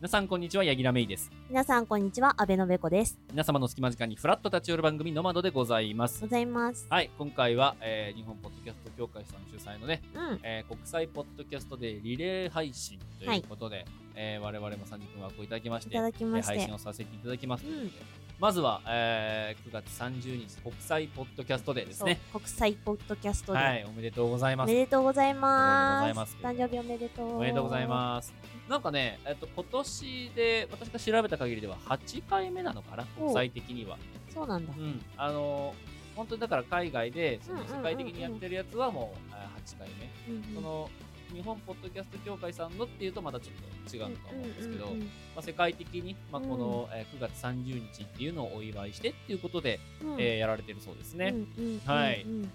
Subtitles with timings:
[0.00, 1.28] 皆さんこんにちは、柳楽芽衣です。
[1.48, 2.40] 皆さん、こんにちは。
[2.40, 3.18] 安倍のべこです。
[3.32, 6.28] 皆様の隙間時間にフラット立ち寄る番組、ノマドでございますご。
[6.28, 6.86] ざいます。
[6.88, 10.40] はい、今回は、えー日本ポッドキャスト協会さん主催のね、うん。
[10.44, 17.96] えー国際ポッドキャストでリレー配信ということで、えー我々も30分枠をいただきまして、いただきましてえー配信をさせていただきますというこ
[18.38, 22.20] まずは、えー9月30日、国際ポッドキャストデーですね。
[22.32, 22.40] そう。
[22.40, 23.58] 国際ポッドキャストで。
[23.58, 24.78] はい、おめでとうございますおめ。
[24.78, 26.04] でとうございます。
[26.04, 27.36] おめでとうござい誕生日おめでとう。
[27.36, 28.57] おめでとうございます。
[28.68, 33.96] なんかね、えっと、今年で、私が調べた限りでは8回目なのかな、お国際的には。
[34.28, 34.34] す。
[34.34, 34.80] そうなんだう。
[34.80, 35.02] ん。
[35.16, 35.74] あの、
[36.14, 39.88] 本当にだから海外で、そのうんうんうんうん世界的にやってるやつはもうあ8回
[40.28, 40.34] 目。
[40.34, 40.90] うんうんその、
[41.32, 51.28] 日本ポッドキャスト協会さんのっていうとまたちょっと違うと思うんですけど、うんうんまあ、世界的に、まあ、うんこの、えー9月30日っていうのをお祝いしてっていうことで、うんうんえーやられてるそうですね。
[51.28, 52.50] うんうんうんはいうん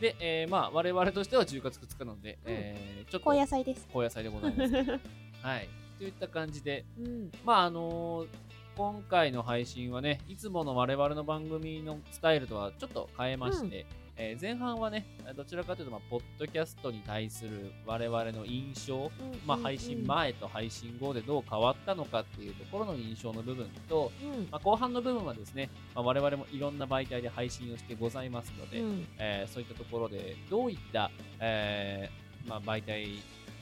[0.00, 3.86] で、えーまあ、我々としては10月2日なので、えーちょっと高野菜です。
[3.92, 4.72] 高野菜でございます。
[5.42, 5.68] はい。
[5.98, 7.30] といった感じで、うん。
[7.44, 8.28] まああのー
[8.76, 15.04] 今回の配信はね、いつもの我々の番組のスタイルとはちょっと変えまして、えー前半はね、
[15.36, 19.10] どちらかというと、まあ、ポッドキャストに対する我々の印象、
[19.44, 24.48] まあ、配信前と配信後でどう変わったのかっていうところの印象の部分と、うん。
[24.48, 33.08] まあ、後半の部分はですね、まあ、我々もいろんな媒体で配信をしてございますので、うんえーそういったところでどういった、えーまあ、媒体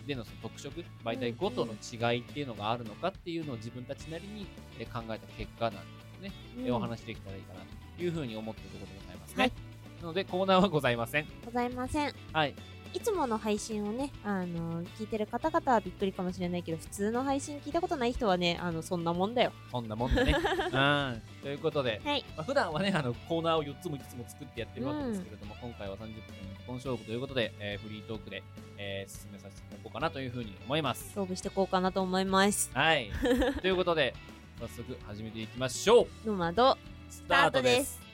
[0.06, 4.46] でのその特色媒体ごとの違いっていうのがあるのかっていうのを自分たちなりに
[4.78, 5.78] えー考えた結果なんで
[6.18, 7.60] すね、えーお話しできたらいいかな
[7.96, 9.52] というふうに思っているところでございますね、はい。
[10.00, 11.26] なのでコーナーはございません。
[11.44, 12.12] ございません。
[12.32, 19.52] はいいつもの配信をね、あの、聞いてる方々はびっくりかもしれないけど、普通の配信聞いたことない人はね、あの、そんなもんだよ。
[19.70, 20.34] そんなもんだね
[20.72, 22.24] うんということで、はい。
[22.36, 28.42] まあ、普段はねあのコーナーを4つも5つも作ってやってるわけですけれども、今回は30分一本勝負ということで、えーフリートークで、
[28.78, 32.70] えー進めさせていただこうかなというふうに思います勝負していこうかなと思います。
[32.74, 33.10] はい。
[33.62, 34.14] ということで、
[34.58, 36.26] 早速始めていきましょう。
[36.26, 36.76] ノマド、
[37.08, 38.05] ススタートです。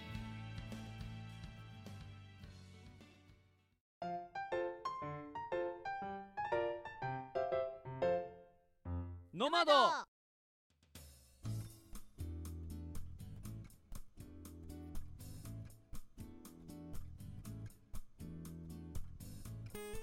[9.42, 9.72] ノマド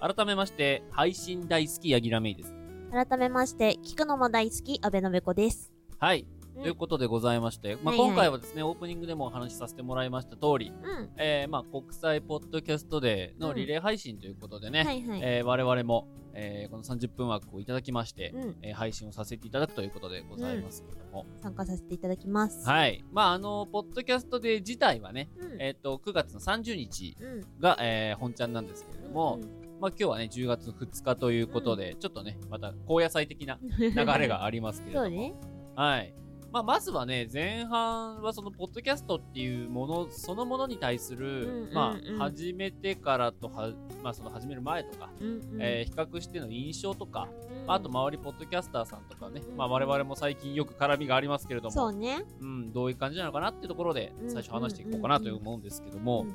[0.01, 3.07] 改めまして、配信大好き、柳楽芽衣です。
[3.07, 5.71] 改めまして、聞くのも大好き、安倍のべこです。
[5.99, 6.27] はい。
[6.59, 11.09] うんということでございまして、まあ、今回はですね、オープニングでもお話しさせてもらいました通り、うん。
[11.17, 18.55] えー、まあ、国際ポッドキャストデーのリレー配信ということでね、我々も、えーこの30分枠をいただきまして、うん。
[18.61, 22.67] えー配信をさせていただくということでございますけれども、参加させていただきます。
[22.67, 23.03] はい。
[23.11, 25.61] まあ、あの、ポッドキャストデー自体はね、うん。
[25.61, 27.61] えっ、と、9月の30日うん。
[27.61, 35.33] が、えー本ちゃんなんですけれども、うん、まあ、今日はね、10月2日ということで、ちょっとね、また高野菜的な流れがありますけれども、 そうね。
[35.75, 36.13] はい。
[36.51, 43.71] まあ、まずはね、前半はその、ポッドキャストっていうもの、そのものに対する、うんうんうんまあ、始めてからとは、
[44.03, 45.57] まあ、その始める前とか、うんうん。
[45.59, 47.67] えー比較しての印象とか、うん。
[47.67, 49.57] まああと周りポッドキャスターさんとかね、うん。
[49.57, 52.23] まあ我々も最近よく絡みがありますけれども、そうね。
[52.39, 54.29] うん、どういう感じなのかなっていうところでうん。
[54.31, 56.25] 最初話していこうかなと思うんですけども、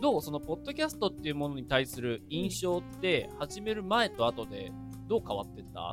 [0.00, 0.22] どう？
[0.22, 4.70] そのポッドキャストっていうものに対する印象って始める前と後で
[5.08, 5.92] どう変わってった？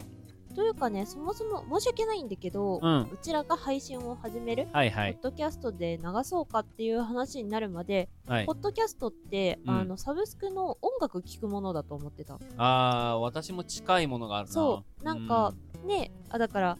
[0.57, 3.01] というかね、そもそも申し訳ないんだけど、うん。
[3.03, 5.13] うちらが配信を始める、はいはい。
[5.13, 8.53] ポッドキャストで流そうかっていう話になるまで、はいポ。
[8.53, 12.39] ッドキャストって、うんあの、サブスクの音楽聴くものだと思ってた。
[12.57, 14.51] あー、私も近いものがあるな。
[14.51, 15.53] そうなんか
[15.85, 16.77] ね、あ、だから、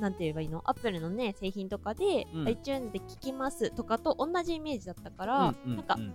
[0.00, 0.62] なんて言えばいいの？
[0.64, 6.14] アップルのね、製品とかで、うん iTunes で聴きますとかと同じイメージだったかうん、ら、うんなんかう、ん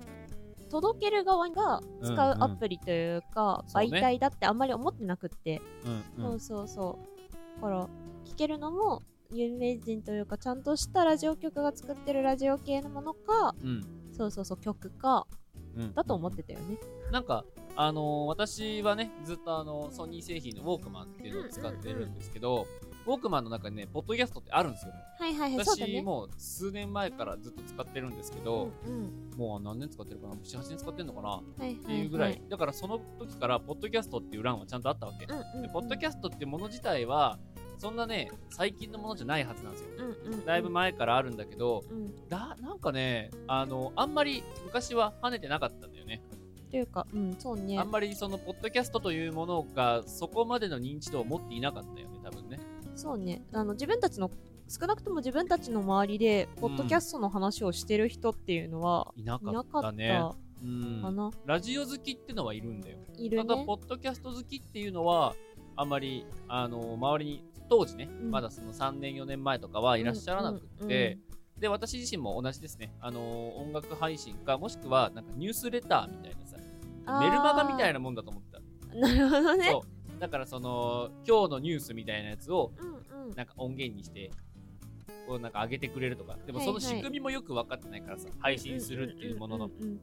[0.69, 5.61] 届ける側が使うアプリというか、媒体だってあんまり思ってなくって、
[6.21, 6.99] そうそうそ
[7.57, 7.61] う。
[7.61, 7.89] だから、
[8.25, 9.01] 聞けるのも、
[9.31, 13.83] 有名人というか、ちゃんとしたラジオ局が作ってるラジオ系のものか、うん。
[14.11, 15.27] そうそうそう、曲か、
[15.75, 15.93] うん。
[15.93, 16.77] だと思ってたよね。
[17.11, 17.45] なんか、
[17.75, 24.93] あのー私はね、ずっとあの、ソニー製品のウォークマンっていうのを使ってるんですけど、ウォークマンの中にね、ポッドキャストってあるんですよ。
[25.19, 26.01] はいはいはい、私ね。
[26.01, 28.93] もう数年前からずっと使ってるんですけど、うん
[29.31, 31.29] うん、もう何年使ってるかな ?7、8年使ってんのかな？
[31.29, 31.85] っはいはい、はい。
[31.85, 32.41] ていうぐらい。
[32.49, 35.25] だからその時から、ポッドキャストっていう欄はちゃんとあったわけ。
[35.25, 37.39] うんうんうん、でポッドキャストってもの自体は、
[37.77, 39.89] そんなね、最近のものじゃないはずなんですよ。
[39.97, 42.27] うんうんうん、だいぶ前からあるんだけど、うん。
[42.27, 46.21] だ、なんかね、あの、あんまり昔は跳ねてなかったんだよね。
[46.69, 47.89] というか、うん、そうねあん。
[47.89, 52.59] まりその、ポッドキャストというものが、そこまでの認知度を持っていなかったよね、多分ね。
[52.99, 53.41] そうね。
[53.53, 54.29] あの、自分たちの、
[54.67, 60.21] 少なくとも自分たちの周りで、ポッドキャストの話をしてる人っていうのは、いないかなかったね。
[60.61, 61.31] うん。
[61.45, 62.97] ラジオ好きってのはいるんだよ。
[63.17, 63.73] いるただ、ねポ。
[63.75, 65.35] ッドキャスト好きっていうのは、
[65.75, 71.29] あんまり、あの、周りに当時ね、うんまだその3年4年前とかはいらっしゃらなくって、うんうん
[71.59, 76.55] で私自身も同じですね、あのー音楽配信かもしくはなんかニュースレターみたいなさ
[77.19, 78.59] メルマガみたいなもんだと思ってた
[78.93, 79.73] うんなるほどね
[80.19, 82.85] だからその今日のニュースみたいなやつをう
[83.17, 83.35] んうん。
[83.35, 84.31] なんか音源にして
[85.27, 86.37] こうなんか上げてくれるとか。
[86.45, 89.67] でもその仕組みもよく分かってないからさ、配信するっていうものの。
[89.67, 89.99] んんうん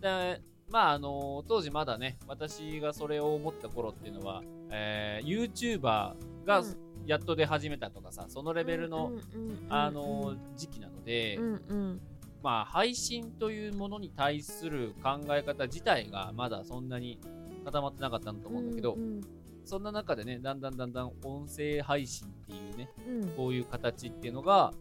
[0.00, 0.40] で
[0.70, 5.80] まああの当時まだね私がそれを思った頃っていうのは、えー、YouTuber
[6.44, 6.88] がうん。
[7.06, 12.00] やっと出始めたとかさそのレベルの、うんうんうんあの時期なので、うんうん。
[12.42, 17.18] まあ配信というものに対する考え方自体がまだそんなに
[17.64, 19.20] 固まってなかったんだと思うんだけど、うん
[19.68, 23.22] そんな中でねだんだんだんだん音声配信っていうねうん。
[23.22, 24.72] うんこういう形っていうのが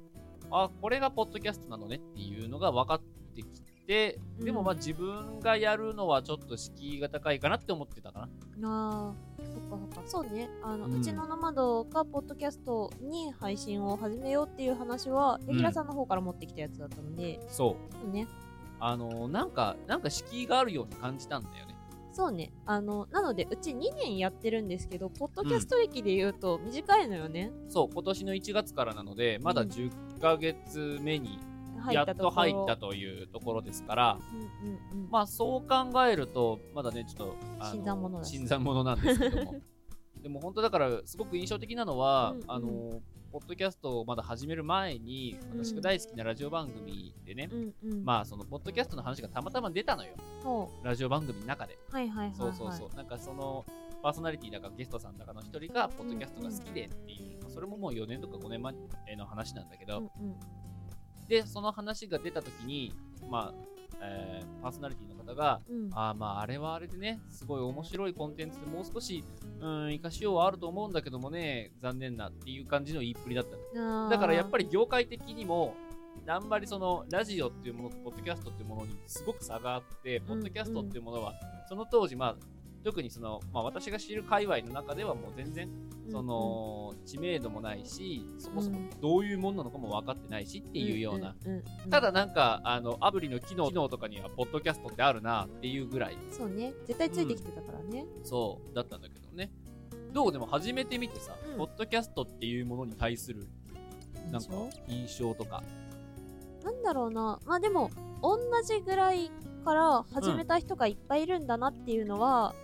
[0.50, 3.02] あこれがポッドキャストなのねっていうのが分かっ
[3.36, 8.70] てきてでもまあ自分がやるのはちょっと敷居が高いかなって思ってたかな。
[8.70, 10.10] あーそっかそっか。
[10.10, 10.50] そうね。
[10.62, 15.46] あの、ううんちのノマドがポッドキャストに配信を始めようっていう話はん。
[15.48, 17.94] レギュラーさんの方から持ってきたやつだったので、そう。
[17.94, 18.28] そうね。
[18.80, 21.77] あのなんかなんか敷居があるように感じたんだよね。
[22.18, 22.52] そうね。
[22.66, 29.70] あのなのでうち2年やってるんですけどポッドキャスト歴で言うと短いのよね、そう今年の1月からなのでまだうん。
[29.70, 31.38] 10ヶ月目に
[31.80, 35.10] 入やっと入ったというところですから、うんうんうん。
[35.12, 37.36] まあそう考えると、まだね、ちょっと、
[37.72, 39.56] 新参者新参者なんですけども。
[40.28, 42.44] でも本当だから、すごく印象的なのは、うんうん。
[42.52, 43.02] あの、
[43.32, 48.04] ポッドキャストをまだ始める前に、うん私が大好きなラジオ番組でね、うんうん。
[48.04, 50.16] まあその、ポッドキャストの話がたまたま出たのよ。
[50.44, 51.80] そラジオ番組の中で。
[51.90, 52.96] うはいはいはい、はい、そうそうそう。
[52.98, 53.66] なんかその、
[54.04, 58.76] パーソナリティだかゲストさんだかの一人が、ポッドキャストが好きでっていう、それももう4年とか5年前
[59.16, 60.36] の話なんだけど、うんうん。
[61.30, 62.92] で、その話が出た時に、
[63.30, 65.90] まあ、えーパーソナリティの方が、うん。
[65.94, 69.24] あーまああれはあれでね、すごい面白いコンテンツでもう少し、
[69.62, 73.80] うん、生かしようはあると思うんだけどもね、残念なっていう感じの言いっぷりだった。
[73.80, 74.10] の。
[74.10, 75.76] だからやっぱりり業界的にも、
[76.28, 81.34] あんまりそのラジオっていうものとポッドキャストっていうものにすごく差があって、ポッドキャストっていうものは、
[81.70, 82.36] その当時、まあ、
[82.88, 85.68] 特にその、まあ、私が知る界隈の中ではもう全然
[86.10, 96.18] その、知名度もないしそもそもどういうもんなのかも分かってないしっていうような、、んんんうんただなんかあのアプリの機能機能とかにはポッドキャストってあるなっていうぐらい。
[96.32, 96.74] そうね。
[96.86, 99.52] 絶対ついてきてたからね、そうだったんだけどね。
[100.14, 101.58] どうでも始めてみてさ、うん。
[101.58, 103.50] ポッドキャストっていうものに対する
[104.32, 104.50] なんか
[104.88, 105.62] 印象とか。
[106.64, 107.40] なんだろうな。
[107.46, 107.92] まあでも
[108.22, 109.30] 同じぐらい
[109.66, 112.56] から始めた人がいっぱいいるんだなっていうのは、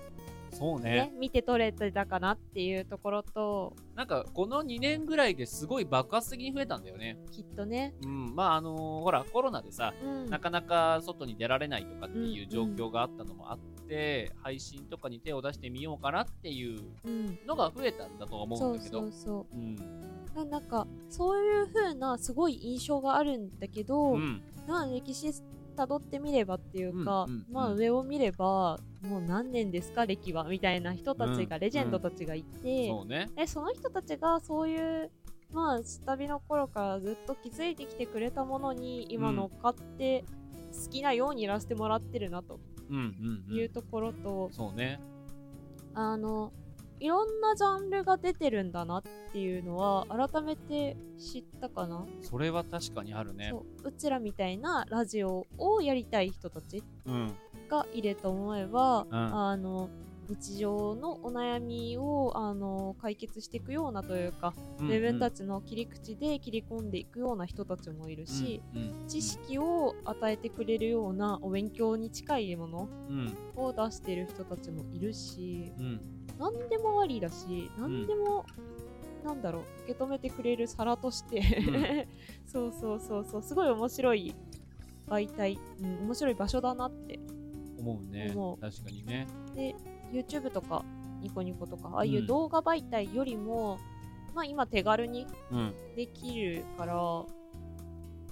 [0.64, 0.92] そうね。
[0.92, 3.76] ね見て取れてたかなっていうところと。
[3.96, 7.18] なんかこの2年ぐらいですごい爆発的に増えたんだよね。
[7.32, 8.34] きっとね、うん。
[8.34, 19.02] まああのほらコロナでさうん、なかなか外に出られないとかっていう状うん況があったのもあって、配信とかに手を出してみようかなっていううん、のが増えたんだとは思そううんだけど。
[19.02, 19.76] そうそうん
[20.34, 20.36] う。
[20.36, 24.42] ななんかそういう風なすごい印象があるんだけど、うん。
[24.66, 25.34] まあ歴史
[25.74, 33.30] 辿ってみればっていうか、まあ上を見ればもう何年ですか歴はみたいな人たちが、うんレジェンドたちがいて、そうね。
[33.36, 35.12] でその人たちがそういう
[35.52, 40.26] まあ下火の頃からずっと築いてきてくれたものに今乗っかって
[40.86, 42.60] 好きなようにやらせてもらってるなと
[43.50, 45.00] いうところと、そうね。
[45.94, 46.52] あの
[47.04, 53.50] いろんなジャンルが出てるんだなっていうのは改めて知ったかな、それは確かにあるね。
[53.52, 53.90] そう。
[53.90, 57.34] うちらみたいなラジオをやりたい人たちうん。
[57.70, 59.16] がいると思えば、うん。
[59.18, 59.90] あの
[60.30, 69.08] 日常のお悩みをあの解決していくようなというか、自分たちちの切り口で切り込んでいくような人たちもいるし、うん。
[69.10, 73.38] 知識を与えてくれるようなお勉強に近いものうん。
[73.58, 78.46] を出してる人たちもいるしうん何でもありだし何でも、
[79.24, 82.08] なんだろう受け止めてくれる皿として、
[82.46, 84.36] そうそうそうそうすごい面白い
[85.08, 87.20] 媒体、うん、面白い場所だなって
[87.80, 88.32] 思うね。
[88.34, 88.58] 思う。
[88.58, 89.28] 確かにね。
[89.56, 89.76] で
[90.12, 90.86] YouTube とか
[91.22, 92.28] ニコニコとかああいううん。
[92.28, 93.80] 動画媒体よりも、
[94.34, 95.74] まあ今手軽にうん。
[95.96, 96.94] できるから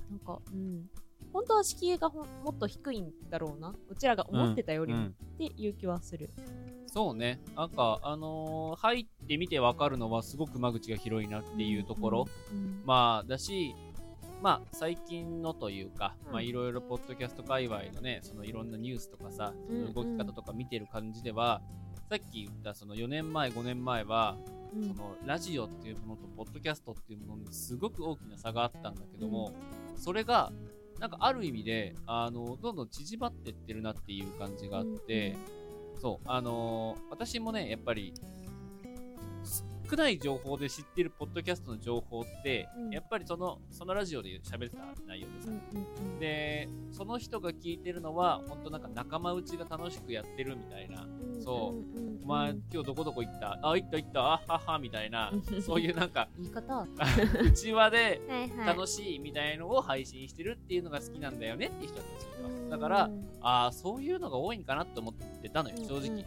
[0.10, 0.90] なんかうん。
[1.34, 3.74] 本当は敷居がもっと低いんだろうな。
[3.88, 5.08] うちらが思ってたよりも、うん。
[5.08, 6.30] っていう気はする
[6.94, 7.40] そうね。
[7.56, 13.74] なんかあのー入ってみてわかるのはすごく間口が広いなっていうところ、うんまあだし
[14.42, 16.32] まあ最近のというか、うん。
[16.34, 21.62] まあいろいろポッドキャスト界隈のねそのいろんなニュースとかさその動き方とか見てる感じでは、
[22.10, 24.36] さっき言ったその4年前5年前は、
[24.76, 24.84] うん。
[24.84, 29.54] そのラジオっていうものとポッドキャストっていうものにすごく大きな差があったんだけども、
[29.96, 30.52] それが
[31.00, 35.38] なんかある意味であのどんどん縮まってってるなっていう感じがあって、
[36.02, 38.12] そうあのー私もねやっぱり
[39.92, 42.92] 少ない情報で知ってるポッドキャストの情報って、うん。
[42.92, 46.20] やっぱりそのそのラジオで喋ってた内容でさ、うんうんうん。
[46.20, 51.06] でその人が聞いてるのは本当なんか仲間内が楽しくやってるみたいな。
[51.44, 52.24] そうんんん。
[52.24, 53.60] お前今日どこどこ行った？
[53.62, 54.20] あ行った行った。
[54.22, 55.34] あははみたいな。
[55.66, 56.74] そういうなんか言い方。
[56.74, 56.88] は
[57.44, 58.22] 内輪で
[58.66, 62.06] 楽しいみたいのを配信してるっていうのが好きなんだよねっていう人たち
[62.42, 62.70] がいます。
[62.70, 63.10] だから
[63.42, 66.16] ああそういうのが多いんかなって思ってたのよ正直、うんうん。
[66.16, 66.20] う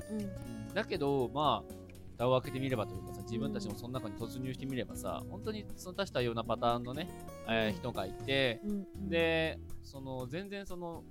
[0.70, 0.74] ん。
[0.74, 1.83] だけどまあ
[2.16, 7.08] 蓋を開けてみればというかさ自分たちもその中に突入してみればさ本当にその多種多様なパターンのね、
[7.48, 8.60] えー人がいて
[9.08, 11.02] でその全然その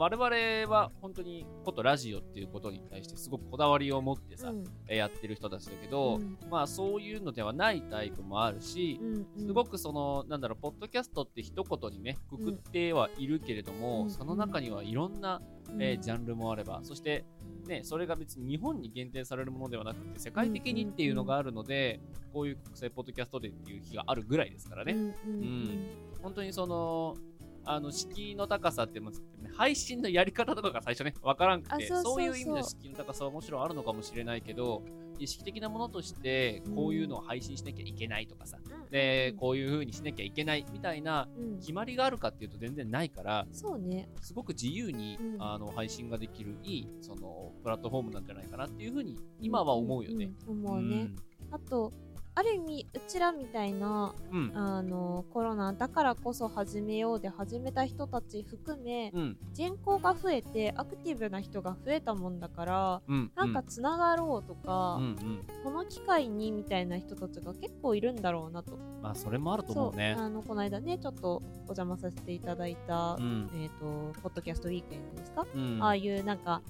[0.00, 4.64] 我々は本当にことラジオっていうことに対してすごくこだわりを持ってさ、うん。
[4.88, 6.38] えーやってる人たちだけど、うん。
[6.50, 9.14] まあそういうのではないタイプもあるし、うん。
[9.14, 14.10] うんすごくそのなんだろうポッドキャストって一言にねくくってはいるけれども、うん。
[14.10, 15.42] その中にはいろんな、
[15.78, 17.26] えージャャンルもあればそして
[17.66, 22.00] ねそれが別に日本に限定されるものではなくて世界的にっていうのがあるので、
[22.32, 24.92] こういう国際ポッドキャストデーっていう日があるぐらいですからね、
[25.26, 25.88] うん。
[26.22, 27.16] 本当にその
[27.64, 29.10] あの敷居の高さっても
[29.54, 34.82] 配信のやり方とかが最初ね分からんくてあそういう意味で敷居の高さはもちろんあるのかもしれないけど
[35.20, 38.90] 意識的なものとしてこういうのを配信しなきゃいけないとかさ、うん。
[38.90, 41.58] でこういう風にしなきゃいけないみたいなうん。
[41.58, 44.08] 決まりがあるかっていうと全然ないからそうね。
[44.20, 45.42] すごく自由に、うん。
[45.42, 50.32] あの配信ができるいいそのプラットフォームなんじゃないかなっていう風に今は思うよね。
[50.46, 51.10] 思うね。
[51.50, 51.92] あと
[52.40, 54.52] ある意味うちらみたいなうん。
[54.54, 59.36] あのコロナだからこそ始めようで始めた人たち含めうん。
[59.52, 63.30] 人口が増えてアクティブな人が増えたもんだからうん。
[63.36, 65.40] なんかつながろうとか、うんうん。
[65.62, 70.16] この機会にみたいな人たちが結構いるんだろうなとまあそれもあると思うね。
[70.18, 73.50] あのこの間ねちょっとお邪魔させていただいた、うん。
[73.54, 75.78] えっ、とポッドキャストウィークエンドですか、うん。
[75.82, 76.62] ああいうなんか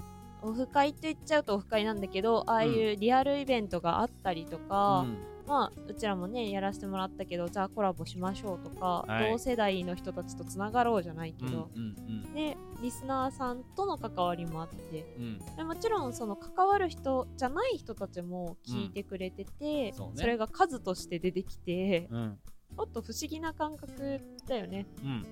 [0.43, 9.33] オフ会と言っちゃうとオフ会なんだけどああいうリアルイベントがあったりとか、うんまあうちらもねやらせてもらったけどじゃあコラボしましょうとか、はい。
[9.33, 12.33] 同世代の人たちとつながろうじゃないけうんど、うん。
[12.33, 15.25] でリスナーさんとの関わりもあってうん。
[15.25, 20.25] うんでもちろんその関わる人じゃない人たちも聞いてくれてて、そうね。
[20.25, 22.39] れが数として出てきてうん。
[22.77, 24.87] ちょっと不思議な感覚だよね。
[25.03, 25.27] うん。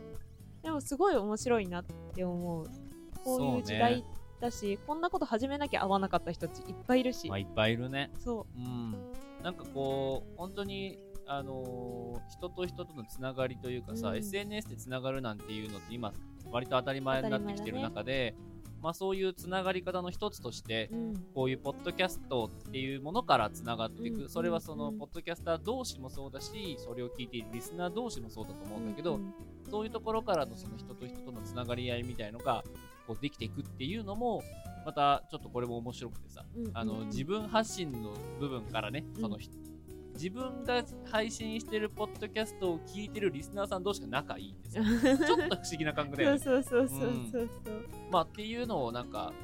[0.65, 2.67] でもすごい面白いなって思う。
[3.23, 4.05] こういう時代
[4.41, 8.11] だし、こんなこと始めなきゃ合わなかった人たちいっぱいいるし、まあいっぱいいるね。
[8.19, 8.97] そうん
[9.43, 14.17] なんかこう本当にあのー人と人とのつながりというかさ、うん。
[14.17, 16.13] SNS でつながるなんていうのって今
[16.51, 18.35] 割と当たり前になってきてる中で、
[18.83, 24.29] まあそういうつながり方の一つとしてう、うん、こういうポッドキャストっていうものからつながっていく、うん。
[24.29, 24.99] それはそのうん。
[24.99, 29.35] ポッドキャスター同士もそうだしそれを聞いているリスナー同士もそうだと思うんだけど、うん。
[29.71, 32.65] そういうところからのその人と人とのつながり合いみたいのが
[33.07, 34.43] こうできていくっていうのも
[34.89, 36.71] またちょっとこれも面白くてさ、うん。
[36.73, 39.21] あの自分発信の部分からね、うん。
[39.21, 39.51] そのひ
[40.15, 44.85] 自分が配信してるポッドキャストを聞いてるリスナーさん同士が仲いいんですよ。
[45.27, 46.39] ちょっと不思議な感覚だよね。
[46.39, 47.51] そうそうそうそうそう。
[47.67, 47.81] そう、
[48.11, 49.35] まあっていうのをなんか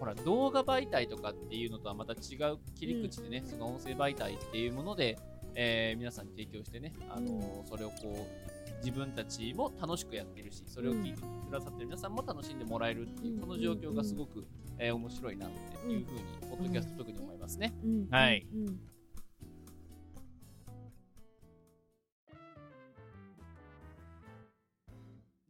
[0.00, 5.16] ほら動画媒体とかっていうのとはまた違う切り口でね、その音声媒体っていうもので、
[5.54, 8.50] えー皆さんに提供してね、あのーそれをこう
[8.84, 13.40] 自分たちも楽しくやってるしそれを聞いてくださってる皆さんも楽しんでもらえるっていう、うん。
[13.40, 14.46] この状況がすごく、
[14.82, 17.72] えー面白いなっていうふうに、ポッドキャスト特に思いますね。
[17.84, 18.08] うん。
[18.10, 18.46] はい。
[18.50, 18.66] うん。
[18.66, 18.80] うん。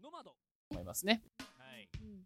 [0.02, 0.34] ノマド
[0.70, 1.22] 思いますね。
[1.38, 2.24] はいうん。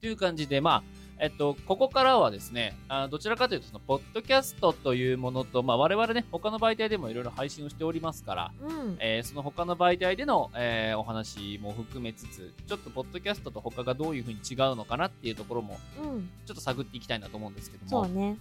[0.00, 0.82] という感じで、まあ、
[1.18, 8.96] えっと、ここからはですね、あどちらかというと、その、ポッドキャストというものと、まあ、我々ね、他の媒体でもいろいろ配信をしておりますから、うん。
[8.98, 16.30] えーその他の媒体での、えーお話も含めつつ、ちょっと、ポッドキャストと他がどういうふうに違うのかなっていうところも、うん。
[16.46, 18.36] ちょっと探っていきたいなと思うんですけども、そうね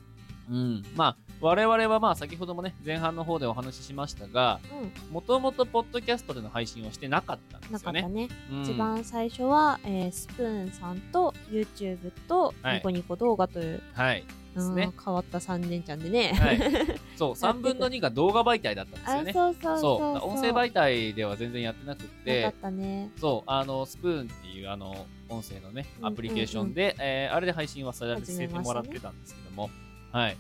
[0.50, 0.84] うん。
[0.96, 4.60] まあ、我々はまあ、先ほどもね、前半の方でお話ししましたが、
[5.08, 5.14] うん。
[5.14, 8.02] もともとポッドキャストでの配信をしてなかったんでなすよね。
[8.02, 8.62] かったね、うん。
[8.64, 12.76] 一番最初は、えースプーンさんと YouTube とはい。
[12.76, 14.24] ニコニコ動画という、はい。
[14.54, 14.84] ですね。
[14.84, 16.60] うん変わった3年ちゃんでね、はい。
[17.18, 19.34] そう、3分の2が動画媒体だったんですあよね。
[19.34, 23.10] そうそうそうそう音声媒体では全然やってなくてね。
[23.20, 29.70] そうあのスプーンっていうあの音声のねうんアプリケーションで、えーあれで配信はさ始せてもらってたんですけども、
[30.14, 30.38] はい。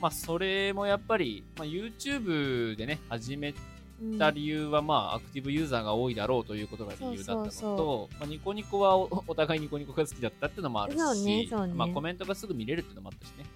[0.00, 3.54] まあそれもやっぱり、まあ、YouTube でね始め
[4.02, 4.18] うん。
[4.18, 11.48] た理由は、まあアクティブユーザーが多いだろうということが理由だったのとまあ、ニコニコはお お互いニコニコが好きだったっていうのもあるしねね。
[11.74, 13.46] まあ、コメントがすぐ見れるっていうのもあったしね。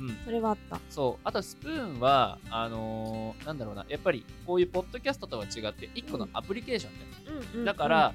[0.00, 0.16] うん。
[0.24, 0.80] それはあった。
[0.90, 1.20] そう。
[1.24, 7.64] あと、スプーンは、あのーなんだろうな、やっぱり、こういうポッドキャストとは違って、一個のアプリケーションで、うんうん。
[7.64, 8.14] だから、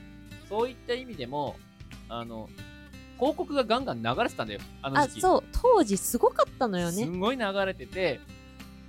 [0.50, 1.56] そういった意味でも、
[2.10, 2.50] あの、
[3.20, 5.16] 広告がガンガン流れてたんだよ、あのあ時。
[5.16, 5.22] 期。
[5.22, 5.44] そう。
[5.52, 7.06] 当時すごかったのよすね。
[7.06, 8.20] んごい流れてて、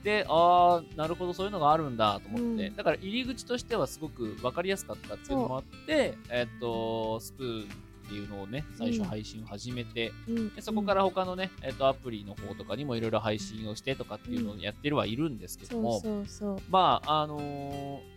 [0.03, 2.77] でああなるほどそういうのがあるんだと思って、うん。
[2.77, 7.67] だから入り口としてはすごく分かりやすかったっていうのもあってえっとスプーンっ
[8.07, 10.55] ていうのをね最初うん配信を始めて、うん。
[10.55, 16.59] でそこから他のね、えっとアプリの方とかにもいろいろ配信をしてとかっていうのをやってるはいるんですけどそうも、そうそう。
[16.69, 18.14] まああのー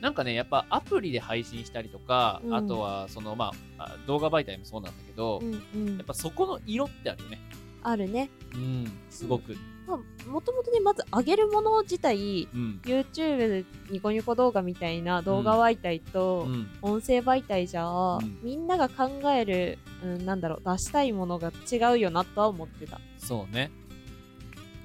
[0.00, 2.54] なんかねやっぱアプリで配信したりとか、うん。
[2.54, 5.96] あとはそのまああ動画媒体もそうなんだけど、うんうん。
[5.96, 7.40] やっぱそこの色ってあるよね。
[7.82, 8.30] あるね。
[8.54, 9.56] うんすごく。
[9.86, 12.80] まあもともとねまず上げるもの自体うん。
[12.84, 16.70] YouTube ニコニコ動画みたいな動画媒体とうん。
[16.80, 18.38] 音声媒体じゃ、ん。
[18.42, 23.00] みんなが考える、うん、なんだろう出したいものが違うよなとは思ってた。
[23.18, 23.70] そうね。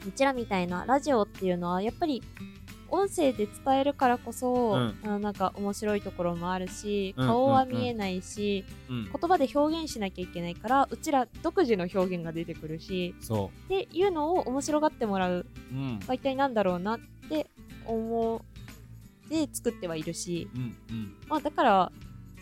[0.07, 2.21] うちらみたいなラジオっていうのはやっぱり
[2.95, 4.95] 音声で伝えるからこそ、うん。
[5.05, 15.99] あなんか面白いところもあるしうん顔は見えないし、うん言葉で表現しなきゃいけないからうちら独自の表現が出てくるしそっていうのを面白がってもらうううん。
[15.99, 16.99] 媒体なんだろうなっ
[17.29, 17.47] て
[17.85, 18.41] 思
[19.25, 21.15] って作ってはいるし、うんうん。
[21.27, 21.91] まあ、だから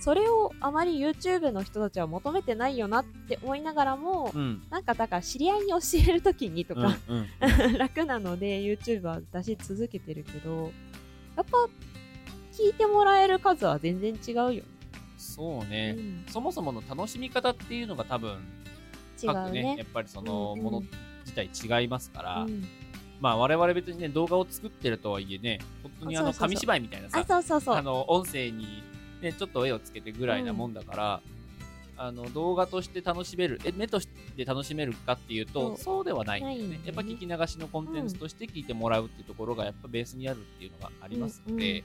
[0.04, 4.62] それをあまり YouTube の人たちは求めてないよなって思いながらも、うん。
[4.70, 7.28] なんかだから知り合いに教えるときにとか、うんうん
[7.80, 10.74] 楽なので YouTube は出し続けてるけど
[11.38, 11.58] やっぱ
[12.52, 14.64] 聞いてもらえる数は全然違うよね、
[15.18, 16.26] そうね、うん。
[16.28, 18.40] そもそもの楽しみ方っていうのが多分
[19.22, 19.62] 違各ね。
[19.62, 20.66] うねやっぱりそのうんうん。
[20.66, 20.84] もの
[21.26, 22.68] 自体違いますから、うん。
[23.22, 27.76] まあ我々別にね動画を作ってるとはいえね本当にあの紙芝居みたいなさあそうそうそう。
[27.78, 28.84] あの音声に、
[29.24, 31.22] ね、ちょっと絵をつけてぐらいなもんだから、
[31.96, 36.06] あの動画として楽しめるえ目として楽しめるかっていうとそう。
[36.06, 36.68] ではないんだよね。
[36.78, 36.82] ね。
[36.86, 41.84] やっぱ聞き流しのコンテンツとして聞いてもらうっていうところがやっぱベースにあるっていうのがありますので、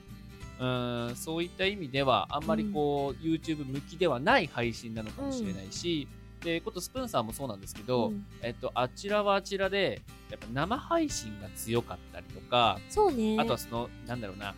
[0.58, 1.16] うーん。
[1.16, 6.08] そういった意味ではあんまりこう、YouTube 向きではない配信なのかもしれないし、
[6.42, 8.26] でことスプーンさんもそうなんですけど、うん。
[8.42, 13.36] えっと、あちらはあちらでやっぱ生配信が強かったりとか、そうね。
[13.38, 14.54] あとはその、なんだろうな、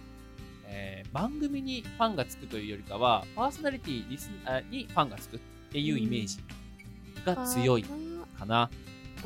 [0.71, 5.41] えー番組にファンがつくというよりかは、パーソナリティリスあにファンがつくっ
[5.73, 6.39] ていうイメージ
[7.25, 7.85] が強い
[8.39, 8.71] かな。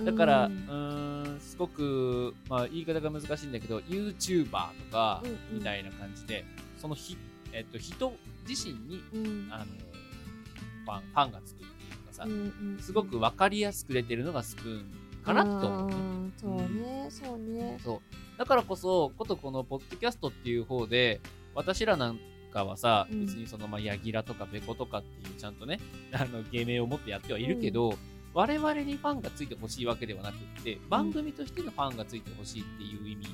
[0.03, 4.51] だから、ううんーん、すごく、まあ、言い方が難しいんだけど、YouTuber と
[4.91, 6.45] かうんうんみたいな感じで、
[6.79, 7.17] そのひ、
[7.53, 8.13] えっと、人
[8.49, 12.35] 自身に、うんあの、ファン、ファンがつくっていうかさ、うんう
[12.77, 14.85] んすごく分かりやすく出てるのがスプーン
[15.23, 15.95] かなと思うね。
[15.95, 18.24] うんそうねそうねそう。
[18.39, 21.21] だからこそ、ことこのポッドキャストっていう方で、
[21.55, 22.19] 私らなん
[22.53, 25.81] かはさ、うん別にその、まあ、ヤギラとかベコとかっていうちゃんとね、
[26.13, 27.95] あの、芸名を持ってやってはいるけど、
[28.33, 33.27] 我々にファンがついてほしいわけではなくって、番組としてのファンがついてほしいっていう意味。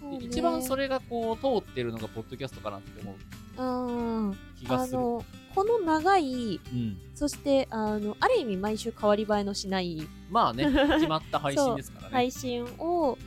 [0.00, 3.16] そうねで一番それがこう、通ってるのがポッドキャストかなって思う
[3.58, 4.98] うん気がする。
[4.98, 5.24] あの
[5.54, 6.98] この長いうん。
[7.14, 12.12] そしてあのある意味毎週変わり映えのしないまあね、 決まった配信ですからね。
[12.12, 13.18] 配信を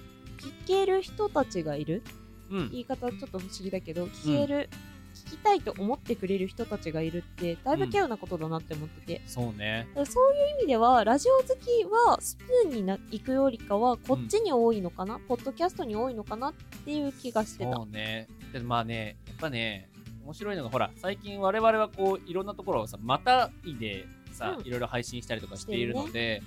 [0.46, 2.04] 聞ける人たちがいる？
[2.52, 2.72] うん。
[2.72, 4.70] 言い方ちょっと不思議だけど聞ける、
[5.14, 9.88] 聞きたいと思ってくれる人たちがいるってだいぶ稀有なことだなって思ってて、そうね。
[9.90, 16.54] だからそういう意味ではラジオ好きはスプーンにな行くよりかはこっちに多いのかな、ポッドキャストに多いのかなっ
[16.86, 17.74] ていう気がしてた。
[17.74, 18.28] そうね。
[18.54, 19.90] でまあね、やっぱね、
[20.24, 24.66] 面白いのが、ほら、最近我々はこう、いろんなところをさ、またいでさ、うん。
[24.66, 26.42] いろいろ配信したりとかしているので、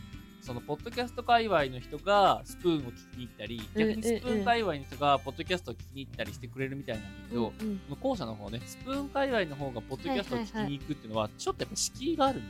[0.49, 12.41] その、ポッドキャスト界隈の人がスプーンを聞きに行ったり、逆にスプーン界隈の人がポッドキャストを聞きに行ったりしてくれるみたいなんだけど、うんうん後者の方ね、スプーン界隈の方がポッドキャストを聞きに行くっていうのは、ちょっとやっぱ敷居がある。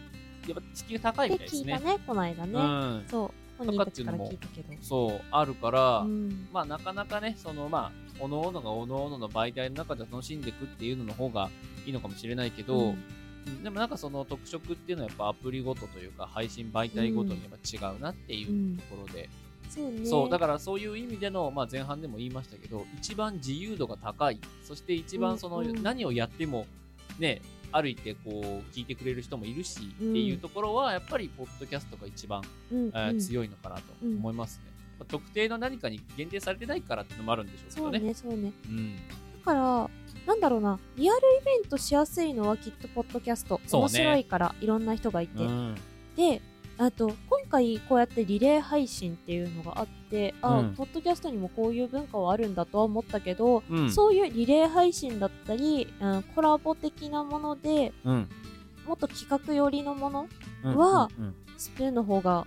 [0.47, 1.75] やっぱ敷居が高いでみたいですね。
[1.75, 3.05] 聞いたねこの間ね、うん。
[3.09, 11.51] そう本人たちから聞いたけどそう、あるから、うんまあなかなかね、そのまあ、おのおのがおのおのの媒体の中で楽しんでいくっていうのの方が
[11.85, 13.17] いいのかもしれないけど、うんうん
[13.63, 19.29] でもなんかその特色っていうのはやっぱアプリごとというか配信媒体ごとにやっぱ違うなっていうところで、
[19.69, 20.07] そうね。
[20.07, 25.67] そう、だからそういう意味での、まあ前半でも言いましたけど、一番自由度が高い、そして一番そのうん。
[25.69, 26.67] うん何をやっても
[27.19, 28.35] ね、歩いてこう
[28.75, 30.11] 聞いてくれる人もいるし、うん。
[30.11, 33.21] っていうところはやっぱりポッドキャストが一番うんえーうん。
[33.21, 34.73] 強いのかなと思いますね。
[34.99, 38.01] まあ特定の何かに限定されてないからっていうのもあるんでしょうけそうどね。
[38.01, 38.53] ねそうね。
[38.67, 39.01] うん、だ
[39.49, 39.91] から
[40.27, 45.75] なんだろうなリアルイベントしやすいのはきっとポッドキャスト、面白いからいろんな人がいて、うん。
[46.17, 46.43] で
[46.77, 50.75] あと今回こうやってリレー配信っていうのがあってあ、うん。
[50.75, 53.91] ポッドキャストにもこういう文化はあるんだとは思ったけど、うん。
[53.91, 58.29] そういうリレー配信だったり、うん、コラボ的なものでうん。
[58.87, 60.29] もっと企画寄りのもの
[60.65, 61.09] うんは
[61.57, 62.47] スプーンの方が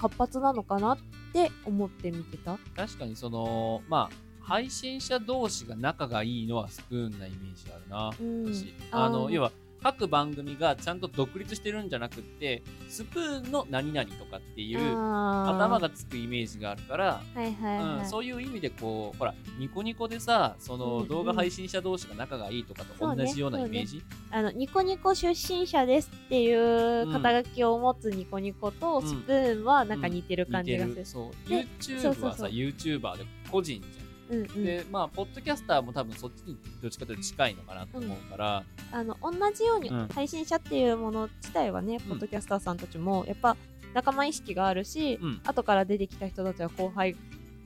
[0.00, 0.98] 活発なのかなっ
[1.32, 2.58] て思って見てた。
[2.74, 8.12] 確かにそのまあ配信者同士が仲がいいのはスプーンなイメージあるな。
[8.20, 8.54] うん。
[8.54, 8.74] 私。
[8.90, 20.88] あのー要は各番組がちゃんと独立してるんじゃなくってスプーンの何々とかっていう頭ががつくイメージがあるから、はいはいはい、うん、そういう意味でこうほらニコニコでさそうんうん。
[20.98, 24.02] の動画配信者同士が仲がいいとかと同じようなイメージ？
[24.30, 26.54] あのニコニコ出身者ですってい
[27.02, 29.08] う肩書きを持つニコニコとうん。
[29.08, 30.88] スプーンはなんか似てる感じがする。
[30.90, 31.06] 似てる。
[31.06, 31.48] そう。
[31.48, 32.28] で YouTube そうそうそう。
[32.28, 34.64] はさ YouTuber で個人じゃんうんうん。
[34.64, 40.08] でまあポッドキャスターも多分そっちにどっちかというと近いのかなと思うから、あの同じようにうん。
[40.08, 43.56] 配信者っていうもの自体はね、ポッドキャスターさんたちもやっぱ
[43.92, 45.40] 仲間意識があるし、うん。
[45.44, 47.16] 後から出てきた人たちは後輩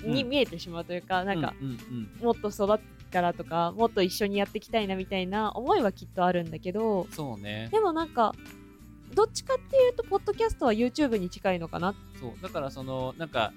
[0.03, 0.29] にうん。
[0.29, 2.25] 見えてしまうというか、なんかうんうん。
[2.25, 2.79] もっと育っ
[3.11, 7.69] たらとかもっと一緒にやっていきたいなみたいな思いはきっとあるんだけどそうね。
[7.71, 8.35] でもなんか
[9.15, 11.95] どっちかっていうとポッドキャストは YouTube に近いのかな。
[12.19, 12.43] そう。
[12.43, 13.53] だからそのなんか、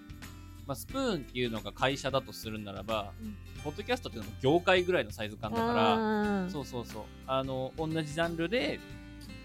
[0.67, 3.36] まあ、スプーンっていうのが会社だとするならば、うん。
[3.63, 7.03] ポッドキャストっていうのも業界ぐらいのサイズ感だからそうそうそう。
[7.25, 8.80] あの同じジャンルで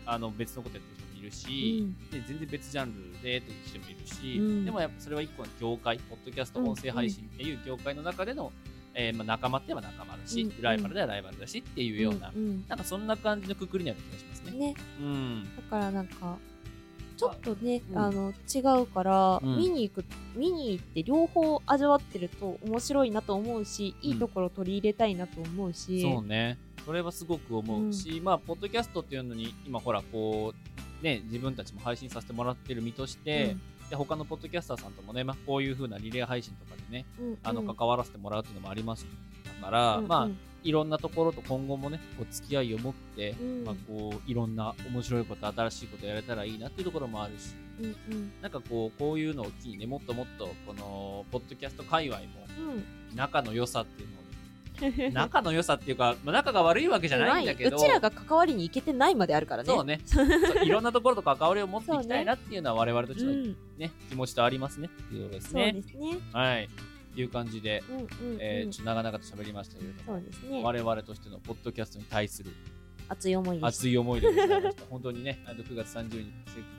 [0.04, 4.64] あの別のことやってる人もいるし、で全然別ジャンルでっていう人もいるし、うん。
[4.64, 8.52] でもやっぱそれは一個の業界ポッドキャスト音声配信っていう業界の中での、
[8.94, 10.62] えーまあ、仲間って言えば仲間だし、うん。
[10.62, 12.35] ライバルではライバルだしっていうような、ん。
[12.35, 12.64] ん。
[12.68, 14.58] なんかそんな感じのくくりになる気がしますね。
[14.58, 14.74] ね。
[15.00, 15.44] うん。
[15.56, 16.37] だからなんか
[17.22, 17.98] ちょっとね、うん。
[17.98, 19.56] あの違うから、うん。
[19.58, 20.04] 見に行く
[20.35, 26.58] 見に行って両方味わってると面白いなと思うしいいところ取り入れたいなと思うし、そうね。
[26.85, 30.52] それはすごく思うし、まあ、ポッドキャストっていうのに、今ほら、こ
[31.00, 33.56] う、ね、自分たちも配信させてもらってる身として、
[33.88, 37.38] で他のポッドキャスターさんともね、まあ、こういう風なリレー配信とかでね、うんうん。
[37.42, 39.06] あの、関わらせてもらうっていうのもあります
[39.44, 40.09] だから、うんうん。
[40.09, 40.28] まあ、
[40.64, 43.64] いろんなところと今後もね、こう付き合いを持って、うん。
[43.64, 48.33] まあ、こう、いろんな面白いこと、新しいことやれたらいいなっていうところもあるし、うんうん。
[48.40, 52.26] なんかこう、こういうのを機にね、もっともっと、この、ポッドキャスト界隈も、
[53.14, 54.22] 仲の良さっていうのを
[55.12, 59.68] 仲の良さっていうか、まあ、仲が悪いわけじゃないんだけど、うちらが関わりに行けてないまであるからね。
[59.68, 60.00] そうね。
[60.64, 63.57] いろんなところと関わりを持っていきたいなっていうのは我々としての、うん。
[63.78, 66.18] ね気持ちとありますねっていうことですそうねですね。
[66.33, 66.68] はい
[67.16, 68.09] いう感じで、うんうんうん。
[68.40, 70.62] えーちょっと長々と喋りましたけれども、そうですね。
[70.62, 72.51] 我々としてのポッドキャストに対する
[73.09, 74.85] 熱い思い熱い思いでございました。
[74.88, 76.33] 本当にねあの9月30日、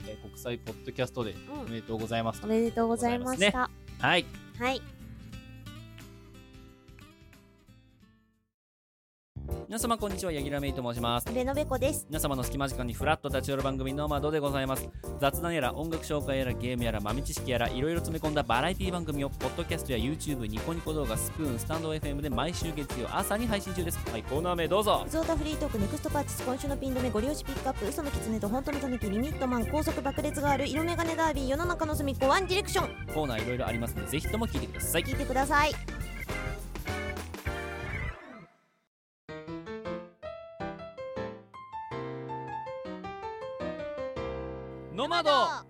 [0.08, 4.26] えー国際ポッドキャストでうんおめでとうございますおめでとうございました、はい。
[4.58, 4.82] はい
[9.66, 11.32] 皆様こんにちは柳楽芽衣と申します。
[11.34, 12.06] レノベコです。
[12.10, 14.86] 皆様の隙間時間にフラッと立ち寄る番組の窓でございます。
[15.18, 23.98] 雑談やら音楽紹介やらゲームやら豆知識やらいろいろ詰め込んだバラエティ番組をポッドキャストや YouTube ニコニコ動画スプーンスタンド FM で毎週月曜朝に配信中です。
[24.10, 25.06] はいコーナー名どうぞ。
[25.08, 27.86] ゾータフリートークネクストパーティス今週のピン止めご利用しピックアップ。
[27.88, 33.14] 嘘の狐と本当のタヌキリミットマン高速爆裂がある色眼鏡ダービー世の中の隅っこワンディレクション。
[33.14, 35.04] コーナーいろいろありますのでぜひとも聞いてください。
[35.04, 36.03] 聞いてください
[45.14, 45.64] ノマド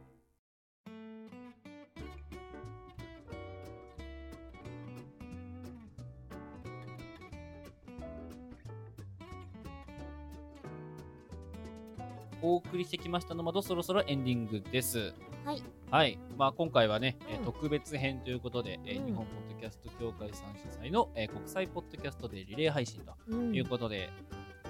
[12.40, 15.12] お送りしてきましたノマドそろそろエンディングです。
[15.44, 15.62] はい。
[15.90, 17.44] はい、まあ、今回はね、えーうん。
[17.44, 19.06] 特別編ということで、えーうん。
[19.06, 23.54] 日本ポッドキャスト協会さん主催の、えー国際ポッドキャストでリレー配信とうん。
[23.54, 24.10] いうことで、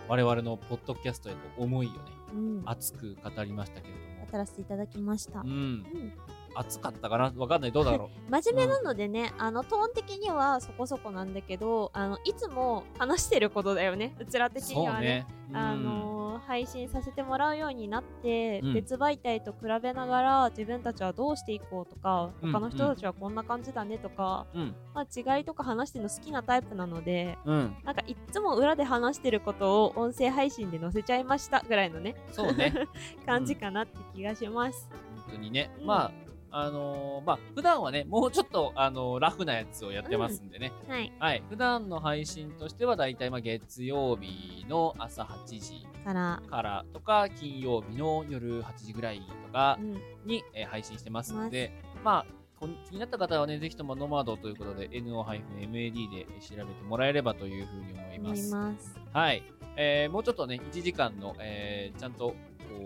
[0.08, 1.96] 我々のポッドキャストへの思いをね
[2.32, 2.62] うん。
[2.66, 4.00] 熱く語りましたけれど
[4.34, 5.48] も語らせていただきました、うん。
[5.48, 6.12] うん。
[6.56, 7.32] 熱かったかな？
[7.36, 7.72] わかんない。
[7.72, 14.14] どうだろ 真面目なのでね、あのトーン的にはそこそこなんだけどあのいつも話してることだよね。
[14.18, 15.06] うちらう的にはね。
[15.06, 15.26] ね。
[15.52, 16.13] あのー
[16.46, 18.74] 配信させてもらうようになって、うん。
[18.74, 24.74] 別媒体と比べながら自分たちはどうしていこうとかうん他の人たちはこんな感じだねとか、うん。
[24.94, 27.76] まあ、違いとか話してるの好きなタイプなのでうん。
[27.84, 32.74] なんかいっつも裏で話してることを音声配信で載せちゃいましたぐらいのねそうね。
[33.26, 34.88] 感じかなって気がします。
[35.26, 35.86] 本当にね、うん。
[35.86, 36.23] まあ
[36.56, 41.42] あのーまあ普段はねもうちょっとあのーラフなやつをやってますんでね、はい、はい。
[41.48, 46.84] 普段の配信としてはだいたいまあ月曜日の朝8時から、から。
[46.92, 51.72] とか金曜日の夜8時ぐらいとかうん、に、えー配信してますので
[52.04, 52.24] ま
[52.60, 58.54] あ気になった方はねぜひともノマドということで NO-MAD で調べてもらえればというふうに思い思います。
[58.54, 59.00] ます。
[59.12, 59.42] はい、
[59.76, 62.34] えーもうちょっとね1時間の、えーちゃんとこ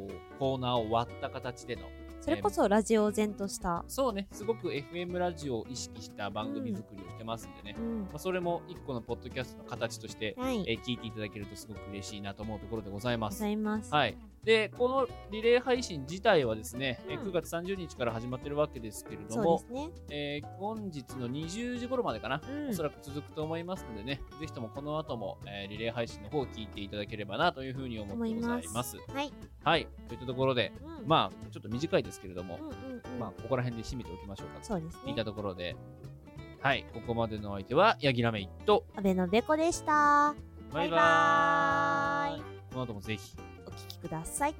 [0.08, 1.82] うコーナーを割った形での
[2.28, 8.00] それこそラジオ前とした、そうね、すごく FM ラジオを意識した番組作りをしてますんでね、うん。
[8.02, 10.62] まあ、それも一個のポッドキャストの形として、はい。
[10.68, 13.38] えー聞いていただけるとすごく嬉しいなと思うところでございます。
[13.38, 13.48] ござ。
[13.48, 13.92] います。
[13.92, 14.16] はい。
[14.44, 19.90] で、このリレー配信自体はですね、えーうん9月30日から始まってるわけですけれどもね。
[20.10, 22.68] えー本日の20時頃までかな、うん。
[22.68, 28.96] おそらく続くと思いますのでね、ぜひともこの後も、えーリレー配信の方を聞いていただければなというふうに思ってございます。
[29.12, 29.32] はい。
[29.64, 29.88] はい。
[30.08, 32.58] といったところで、うんまあ、ちょっと短いですけれども、
[33.18, 34.58] まあ、ここら辺で締めておきましょうか。
[34.62, 35.74] そうですねいったところで、
[36.60, 36.84] はい。
[36.92, 40.34] ここまでのお相手は、ヤギラメイと、阿部のべこでした
[40.72, 42.42] バイバイ。
[42.72, 44.54] この後もぜひ、お聞きください